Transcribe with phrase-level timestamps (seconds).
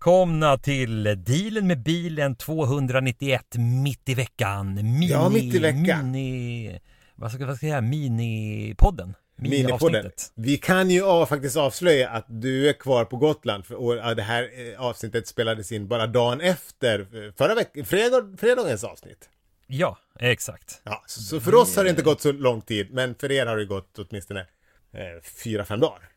[0.00, 4.74] Välkomna till dealen med bilen 291 mitt i veckan.
[4.74, 6.10] Mini, Ja, mitt i veckan.
[6.10, 6.80] Mini,
[7.14, 9.14] vad ska, vad ska jag säga, minipodden.
[9.36, 10.10] Minipodden.
[10.34, 14.22] Vi kan ju av, faktiskt avslöja att du är kvar på Gotland för och, det
[14.22, 19.28] här eh, avsnittet spelades in bara dagen efter eh, förra veckan, fredag, fredagens avsnitt.
[19.66, 20.80] Ja, exakt.
[20.84, 23.46] Ja, så, så för oss har det inte gått så lång tid, men för er
[23.46, 24.40] har det gått åtminstone
[24.92, 26.10] eh, fyra, fem dagar.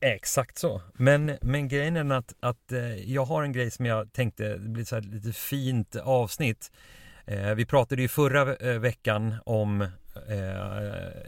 [0.00, 0.82] Exakt så.
[0.94, 4.84] Men, men grejen är att, att eh, jag har en grej som jag tänkte blir
[4.84, 6.72] så här lite fint avsnitt.
[7.26, 9.88] Eh, vi pratade ju förra eh, veckan om,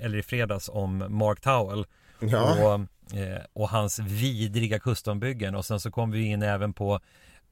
[0.00, 1.86] eller i fredags, om Mark Towell.
[2.20, 2.74] Ja.
[2.74, 2.80] Och,
[3.52, 5.54] och hans vidriga custombyggen.
[5.54, 7.00] Och sen så kom vi in även på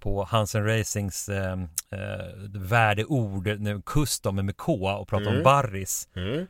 [0.01, 1.53] på Hansen Racings eh,
[1.91, 6.09] eh, värdeord, nu, custom med K och prata om Barris.
[6.17, 6.47] Mm.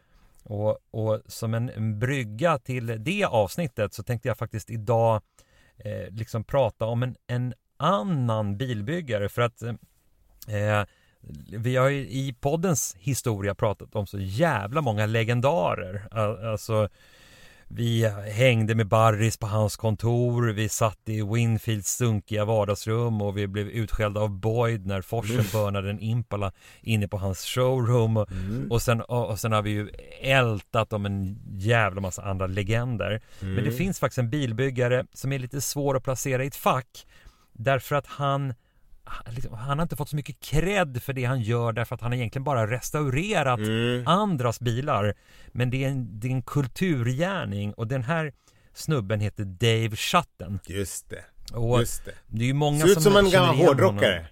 [0.49, 5.23] Och, och som en, en brygga till det avsnittet så tänkte jag faktiskt idag
[5.77, 10.85] eh, liksom prata om en, en annan bilbyggare för att eh,
[11.53, 16.09] vi har ju i poddens historia pratat om så jävla många legendarer.
[16.53, 16.89] Alltså
[17.69, 23.47] vi hängde med Barris på hans kontor, vi satt i Winfields sunkiga vardagsrum och vi
[23.47, 28.17] blev utskällda av Boyd när Forsen burnade en Impala inne på hans showroom.
[28.17, 28.29] Och,
[28.71, 29.89] och, sen, och, sen har vi ju
[30.21, 33.21] ältat om en jävla massa andra legender.
[33.41, 37.07] Men det finns faktiskt en bilbyggare som är lite svår att placera i ett fack
[37.53, 38.55] därför att han
[39.31, 42.12] liksom, han har inte fått så mycket cred för det han gör därför att han
[42.12, 43.61] har egentligen bara restaurerat
[44.06, 45.15] andras bilar.
[45.48, 48.33] Men det är, en, det är en kulturgärning och den här
[48.75, 50.59] snubben heter Dave Schatten.
[50.67, 51.25] Just det.
[51.56, 52.12] Och Just det.
[52.27, 54.15] det är ju många Ser ut som som en gammal hårdrockare.
[54.15, 54.25] honom.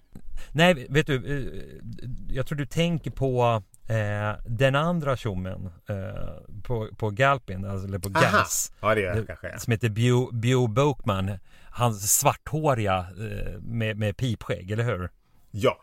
[0.53, 6.89] Nej, vet du, eh, jag tror du tänker på eh, den andra tjommen eh, på,
[6.97, 8.09] på Galpin, alltså, eller på.
[8.09, 8.73] Gas.
[8.81, 9.59] Ja, det jag kanske.
[9.59, 11.39] Som heter Bew, Bew Boakman.
[11.71, 15.11] Hans svarthåriga eh, med, med pipskägg, eller hur?
[15.51, 15.83] ja.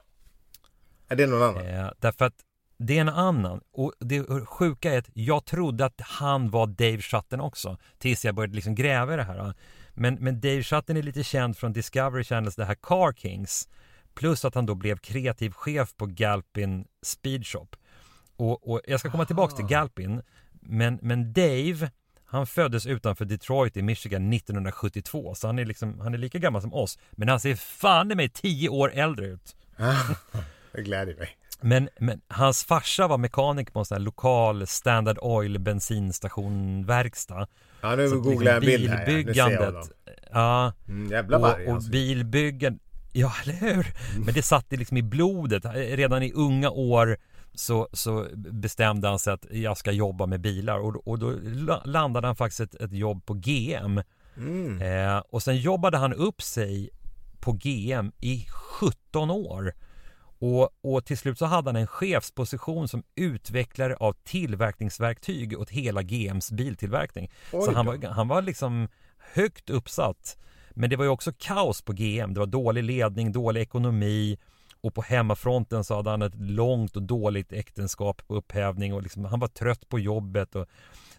[1.07, 1.65] Är det någon annan?
[1.67, 2.33] Eh, därför att
[2.77, 3.61] det är en annan.
[3.71, 7.77] Och det sjuka är att jag trodde att han var Dave Schatten också.
[7.97, 9.53] Tills jag började liksom gräva i det här.
[9.93, 13.69] Men, men Dave Schatten är lite känd från Discovery Channels, det här Car Kings.
[14.13, 17.67] Plus att han då blev kreativ chef på Galpin Speed Shop.
[18.43, 20.21] Och, och jag ska komma tillbaks till Galpin.
[20.61, 21.91] Men, men Dave,
[22.25, 25.35] han föddes utanför Detroit i Michigan 1972.
[25.35, 26.99] Så han är, liksom, han är lika gammal som oss.
[27.11, 29.55] Men han ser fan i mig tio år äldre ut.
[30.71, 31.37] Det gläder mig.
[31.61, 37.47] Men, men hans farsa var mekaniker på en sån här lokal Standard Oil bensinstationverkstad.
[37.81, 39.07] Ja, nu googlar jag en bild här.
[39.07, 39.91] Nu bilbyggandet,
[40.31, 41.91] ja, Mm, jävla varg och, och alltså.
[41.91, 42.79] bilbyggen,
[43.11, 43.87] ja eller hur?
[44.25, 45.65] Men det satt liksom i blodet.
[45.75, 47.17] Redan i unga år
[47.53, 51.83] så, så bestämde han sig att jag ska jobba med bilar och, och då la-
[51.85, 54.01] landade han faktiskt ett, ett jobb på GM.
[54.37, 54.81] Mm.
[54.81, 56.89] Eh, och sen jobbade han upp sig
[57.39, 58.45] på GM i
[58.79, 59.73] 17 år.
[60.39, 66.01] Och, och till slut så hade han en chefsposition som utvecklare av tillverkningsverktyg åt hela
[66.01, 67.31] GMs biltillverkning.
[67.51, 68.87] Oj så han var, han var liksom
[69.33, 70.37] högt uppsatt.
[70.71, 72.33] Men det var ju också kaos på GM.
[72.33, 74.37] Det var dålig ledning, dålig ekonomi
[74.83, 79.25] och på hemmafronten så hade han ett långt och dåligt äktenskap på upphävning och liksom,
[79.25, 80.55] han var trött på jobbet.
[80.55, 80.65] Och,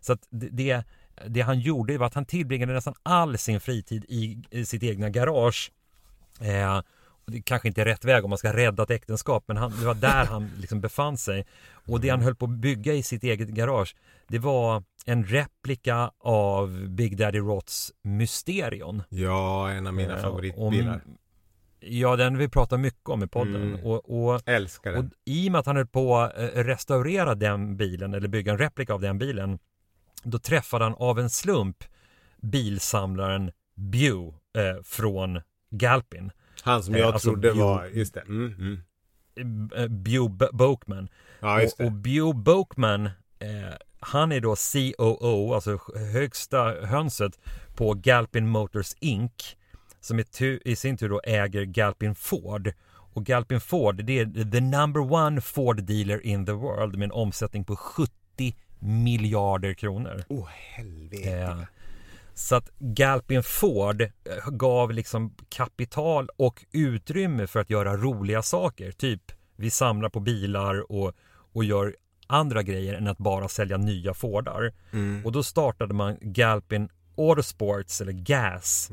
[0.01, 0.83] så att det,
[1.27, 5.11] det, han gjorde var att han tillbringade nästan all sin fritid i, i sitt egna
[5.11, 5.73] garage.
[6.41, 6.81] Eh,
[7.27, 9.87] det kanske inte är rätt väg om man ska rädda ett äktenskap men han, det
[9.87, 11.47] var där han liksom befann sig.
[11.87, 13.97] Och det han höll på att bygga i sitt eget garage
[14.29, 19.03] det var en replika av Big Daddy Roths Mysterion.
[19.09, 20.95] Ja, en av mina Eh, favoritbilar.
[20.95, 21.17] om-
[21.87, 23.63] Ja, den vi pratar mycket om i podden.
[23.63, 23.81] Mm.
[23.85, 25.11] Och, och, Älskar och den.
[25.25, 28.59] i och med att han höll på att eh, restaurera den bilen, eller bygga en
[28.59, 29.59] replika av den bilen,
[30.23, 31.85] då träffade han av en slump
[32.43, 36.31] bilsamlaren Bew eh, från Galpin.
[36.63, 38.21] Han som eh, jag alltså trodde Björn- var, just det.
[38.21, 39.71] Mm, mm.
[39.77, 41.09] Eh, Bew B- Boakman.
[41.41, 41.99] Ja, just och, och det.
[41.99, 43.07] Bew Boakman,
[43.39, 45.79] eh, han är då COO, alltså
[46.13, 47.39] högsta hönset
[47.77, 49.57] på Galpin Motors Inc.
[50.05, 50.25] Som i,
[50.65, 52.73] i sin tur då äger Galpin Ford.
[52.87, 57.13] Och Galpin Ford, det är the number one Ford dealer in the world med en
[57.13, 58.13] omsättning på 70
[58.79, 60.25] miljarder kronor.
[60.29, 61.31] Åh, helvete.
[61.31, 61.61] Eh,
[62.35, 64.09] så att Galpin Ford eh,
[64.51, 68.93] gav liksom kapital och utrymme för att göra roliga saker.
[68.93, 71.13] Typ vi samlar på bilar och,
[71.53, 71.97] och gör
[72.27, 74.73] andra grejer än att bara sälja nya Fordar.
[74.93, 75.27] Mm.
[75.27, 78.91] Och då startade man Galpin Autosports eller GAS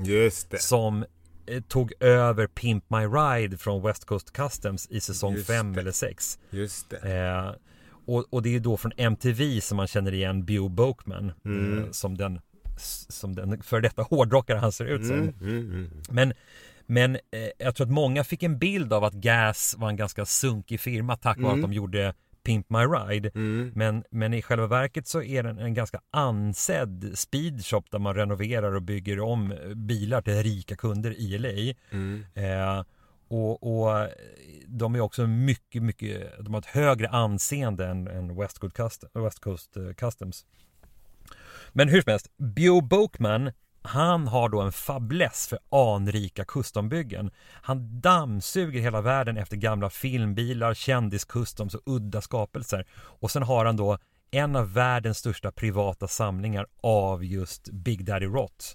[0.59, 1.05] som
[1.45, 5.79] eh, tog över Pimp My Ride från West Coast Customs i säsong Just 5 det.
[5.81, 6.39] eller 6.
[6.49, 6.97] Just det.
[7.27, 7.51] Eh,
[8.05, 11.77] och, och det är då från MTV som man känner igen Bew Boakman Mm.
[11.83, 12.41] eh, som den
[13.09, 15.15] som den för detta hårdrockare han ser ut som.
[15.19, 15.89] Mm, mm, mm.
[16.09, 16.33] Men,
[16.85, 17.19] Men eh,
[17.57, 21.15] jag tror att många fick en bild av att Gas var en ganska sunkig firma
[21.17, 21.63] tack vare Mm.
[21.65, 23.31] att de gjorde Pimp My Ride.
[23.35, 23.71] Mm.
[23.75, 28.75] Men, men i själva verket så är den en ganska ansedd speedshop där man renoverar
[28.75, 31.73] och bygger om bilar till rika kunder i LA.
[31.91, 32.25] Mm.
[32.33, 32.83] Eh,
[33.27, 34.09] och, och
[34.67, 39.23] de är också mycket, mycket, de har ett högre anseende än, än West, Coast Custom,
[39.23, 40.45] West Coast eh, Customs.
[41.73, 43.51] Men hur som helst, Bio Boakman,
[43.81, 47.31] han har då en fäbless för anrika custombyggen.
[47.61, 52.85] Han dammsuger hela världen efter gamla filmbilar, kändiscustoms och udda skapelser.
[52.93, 53.97] Och sen har han då
[54.31, 58.65] en av världens största privata samlingar av just Big Daddy Roth.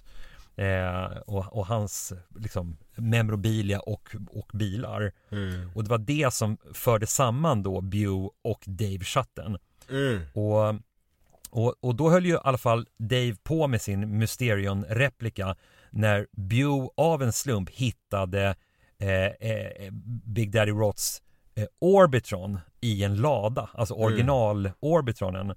[0.55, 5.11] Eh, och, och hans liksom, memorabilia och, och bilar.
[5.31, 5.69] Mm.
[5.75, 9.57] Och det var det som förde samman då Bew och Dave Schatten.
[9.89, 10.21] Mm.
[10.33, 10.75] Och,
[11.57, 15.55] och, och då höll ju i alla fall Dave på med sin Mysterion-replika
[15.89, 18.55] när Bew av en slump hittade
[18.99, 19.91] eh, eh,
[20.25, 21.21] Big Daddy Roths
[21.55, 25.53] eh, Orbitron i en lada, alltså original Orbitronen.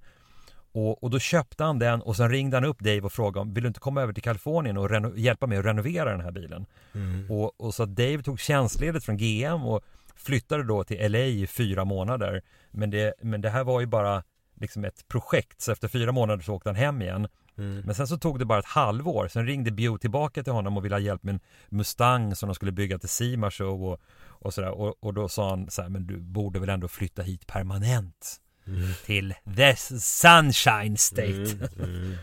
[0.71, 3.53] Och, och då köpte han den och sen ringde han upp Dave och frågade om
[3.53, 6.65] vill du inte komma över till Kalifornien och hjälpa mig att renovera den här bilen?
[6.95, 7.31] Mm.
[7.31, 9.81] Och, och så Dave tog tjänstledigt från GM och
[10.15, 12.41] flyttade då till LA i fyra månader.
[12.71, 14.23] Men det, men det här var ju bara
[14.61, 17.27] liksom ett projekt, så efter fyra månader så åkte han hem igen.
[17.57, 17.81] Mm.
[17.85, 20.85] Men sen så tog det bara ett halvår, sen ringde Bew tillbaka till honom och
[20.85, 24.53] ville ha hjälp med en Mustang som de skulle bygga till SEMA Show och, och
[24.53, 24.71] sådär.
[24.71, 28.41] Och, och då sa han så här, men du borde väl ändå flytta hit permanent
[29.05, 31.69] till the Sunshine State.
[31.79, 32.15] Mm.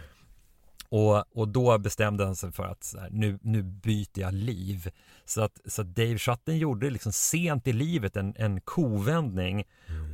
[0.90, 1.04] Mm.
[1.04, 4.90] Och, och då bestämde han sig för att här, nu, nu byter jag liv.
[5.24, 9.64] Så att, så att Dave Schatten gjorde liksom sent i livet en, en kovändning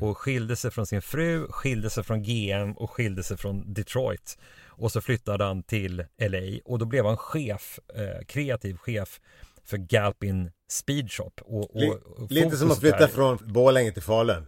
[0.01, 4.39] och skilde sig från sin fru, skilde sig från GM och skilde sig från Detroit.
[4.67, 9.21] Och så flyttade han till LA och då blev han chef, eh, kreativ chef
[9.65, 11.31] för Galpin Speed Shop.
[11.43, 14.47] Och, och, Li- och Lite som att flytta där- från Borlänge till Falun.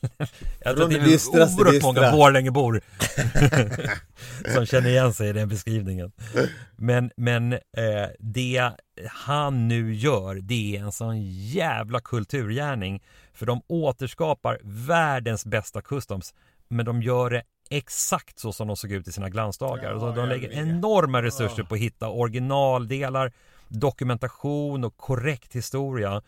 [0.60, 2.80] Jag tror att det det dystraste är oerhört många Borlängebor
[4.54, 6.12] som känner igen sig i den beskrivningen.
[6.76, 7.58] Men, men eh,
[8.18, 8.70] det
[9.10, 13.02] han nu gör, det är en sån jävla kulturgärning.
[13.32, 16.34] För de återskapar världens bästa customs,
[16.68, 19.92] men de gör det exakt så som de såg ut i sina glansdagar.
[19.92, 23.32] Ja, de, lägger enorma resurser på att hitta originaldelar,
[23.68, 26.22] dokumentation och korrekt historia.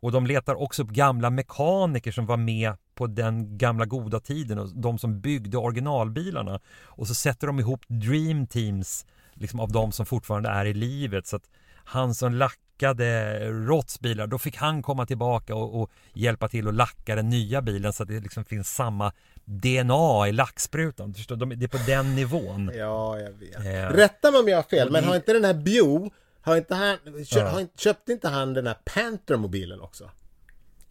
[0.00, 4.58] Och de letar också upp gamla mekaniker som var med på den gamla goda tiden
[4.58, 6.60] och de som byggde originalbilarna.
[6.84, 11.26] Och så sätter de ihop dream teams liksom av de som fortfarande är i livet.
[11.26, 11.50] Så att
[11.84, 16.74] han som lackade Roths bilar, då fick han komma tillbaka och, och hjälpa till att
[16.74, 19.12] lacka den nya bilen så att det liksom finns samma
[19.44, 21.12] DNA i lacksprutan.
[21.12, 22.70] Du Förstår, de, det är på den nivån.
[22.74, 23.56] Ja, jag vet.
[23.56, 26.10] Eh, Rätta mig om jag har fel, men har inte den här Bew,
[26.40, 26.98] har inte han,
[27.30, 27.60] Ja.
[27.76, 30.10] köpte inte han den här Panther-mobilen också?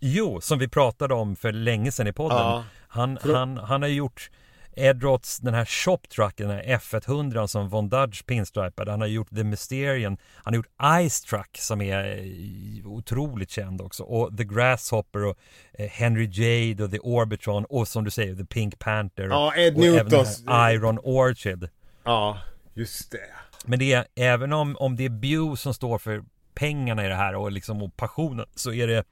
[0.05, 2.37] Jo, som vi pratade om för länge sedan i podden.
[2.37, 2.63] Ja.
[2.87, 4.29] Han, han, han har gjort
[4.75, 8.91] Edrots, den här shop trucken, den här F100 som Von Dudge pinstripade.
[8.91, 10.17] Han har gjort The Mysterian.
[10.35, 14.03] Han har gjort Ice Truck som är eh, otroligt känd också.
[14.03, 15.37] Och The Grasshopper och
[15.73, 19.23] eh, Henry Jade och The Orbitron och som du säger The Pink Panther.
[19.23, 21.69] Ja, Ed Newtons- Iron Orchid.
[22.03, 22.37] Ja,
[22.73, 23.17] just det.
[23.65, 26.23] Men det är, även om, om det är Bew som står för
[26.55, 29.03] pengarna i det här och, liksom, och passionen så är det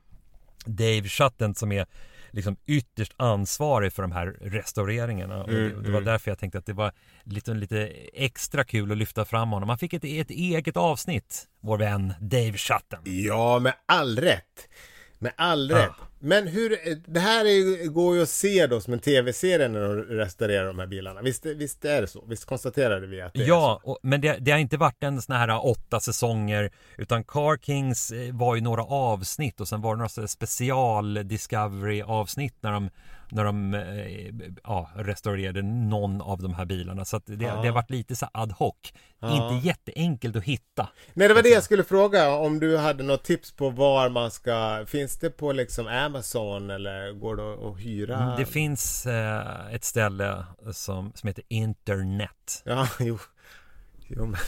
[0.65, 1.86] Dave Schatten som är
[2.32, 5.44] liksom ytterst ansvarig för de här restaureringarna.
[5.44, 6.03] och det, Mm, det var mm.
[6.03, 6.91] därför jag tänkte att det var
[7.24, 9.70] lite, lite extra kul att lyfta fram honom.
[9.70, 13.00] Han fick ett, ett eget avsnitt, vår vän Dave Schatten.
[13.03, 14.70] Ja, med all rätt.
[15.20, 15.91] Med all rätt.
[16.24, 16.78] Men hur,
[17.12, 20.80] det här är, går ju att se då som en tv-serie när de restaurerar de
[20.80, 21.22] här bilarna.
[21.22, 22.24] Visst, visst är det så?
[22.28, 23.92] Visst konstaterade vi att det är Ja, så?
[23.92, 28.12] och, men det, det har inte varit en sån här åtta säsonger utan Car Kings
[28.12, 32.90] eh, var ju några avsnitt och sen var det några special Discovery avsnitt när de,
[33.32, 37.06] när de eh, ja, restaurerade någon av de här bilarna.
[37.06, 38.75] Så det, det har varit lite så ad hoc.
[39.24, 40.90] Inte jätteenkelt att hitta.
[41.13, 42.36] Nej, det var det jag skulle fråga.
[42.36, 44.86] Om du hade något tips på var man ska...
[44.88, 48.36] Finns det på liksom Amazon eller går det att hyra?
[48.38, 52.62] Det finns eh, ett ställe som, som heter Internet.
[52.65, 53.20] Ja, jo.
[54.08, 54.39] jo men...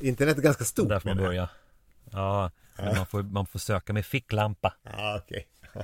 [0.00, 0.88] Internet är ganska stort.
[0.88, 1.48] Där får man börja.
[2.12, 4.74] Ja, men man får, man får söka med ficklampa.
[4.82, 5.46] Ja, okej.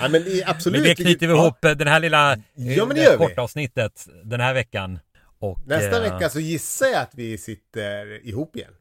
[0.00, 0.80] ja, men absolut.
[0.80, 1.42] Men det knyter vi Ja.
[1.42, 3.16] ihop eh, den här lilla eh, Ja, men det det vi.
[3.16, 4.98] korta avsnittet den här veckan.
[5.38, 8.72] Och, Nästa eh, vecka så gissar jag att vi sitter ihop igen.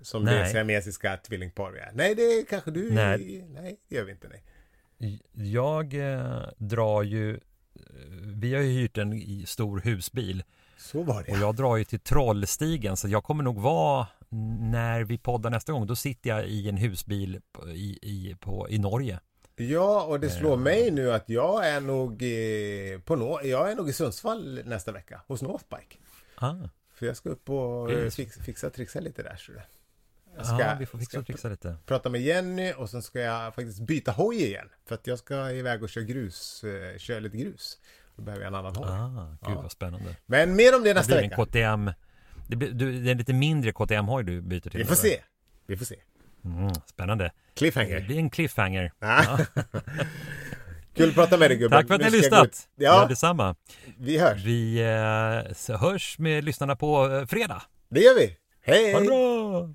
[0.00, 0.52] Som det Nej.
[0.52, 1.90] siamesiska tvillingpar vi är.
[1.94, 2.90] Nej, det kanske du...
[2.92, 3.44] Nej.
[3.48, 4.28] Nej, det gör vi inte.
[4.28, 4.42] Nej.
[5.32, 7.40] Jag eh, drar ju eh,
[8.34, 10.44] Vi har ju hyrt en stor husbil
[10.78, 11.32] Så var det.
[11.32, 14.06] och jag drar ju till Trollstigen så jag kommer nog vara
[14.60, 18.78] när vi poddar nästa gång, då sitter jag i en husbil i, i, på, i
[18.78, 19.20] Norge.
[19.56, 23.74] Ja, och det slår mig nu att jag är nog i, på no, jag är
[23.74, 25.96] nog i Sundsvall nästa vecka hos Northbike.
[26.34, 26.54] Ah.
[26.94, 28.14] För jag ska upp och Precis.
[28.16, 29.36] fixa, fixa trixa lite där.
[29.36, 29.62] Så det.
[30.36, 31.76] Jag Ja, vi får fixa och trixa lite.
[31.86, 34.68] prata med Jenny och sen ska jag faktiskt byta hoj igen.
[34.88, 37.78] För att jag ska iväg och köra grus, eh, köra lite grus.
[38.16, 38.86] Då behöver jag en annan hoj.
[38.88, 39.62] Ah, gud Ja.
[39.62, 40.16] vad spännande.
[40.26, 41.44] Men mer om det Det nästa blir en vecka.
[41.44, 41.90] KTM.
[42.48, 44.70] Det, blir, du, det är en lite mindre KTM-hoj du byter till.
[44.72, 45.02] Vi får eller?
[45.16, 45.22] se.
[45.66, 45.96] Vi får se.
[46.44, 47.24] Mm, spännande.
[47.24, 48.00] Det Cliffhanger.
[48.00, 48.92] blir en cliffhanger.
[49.00, 49.38] Ja.
[50.94, 51.78] Kul att prata med dig gubben.
[51.78, 52.68] Tack för att ni har ska lyssnat.
[52.76, 53.54] Ja, Ja, detsamma.
[53.98, 54.44] vi hörs.
[54.44, 54.78] Vi
[55.68, 57.62] eh, hörs med lyssnarna på eh, fredag.
[57.88, 58.36] Det gör vi.
[58.64, 58.92] Hej!
[58.92, 59.68] Ha det bra!